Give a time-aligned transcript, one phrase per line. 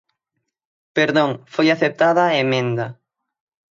[0.97, 2.85] Perdón, foi aceptada a emenda.